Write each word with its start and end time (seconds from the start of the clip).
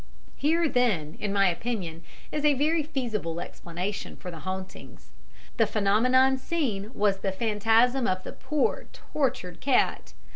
Here, 0.35 0.67
then, 0.67 1.15
in 1.19 1.31
my 1.31 1.47
opinion, 1.49 2.01
is 2.31 2.43
a 2.43 2.55
very 2.55 2.81
feasible 2.81 3.39
explanation 3.39 4.15
for 4.15 4.31
the 4.31 4.39
hauntings 4.39 5.11
the 5.57 5.67
phenomenon 5.67 6.39
seen 6.39 6.89
was 6.95 7.17
the 7.19 7.31
phantasm 7.31 8.07
of 8.07 8.23
the 8.23 8.33
poor, 8.33 8.87
tortured 9.13 9.59
cat. 9.61 10.13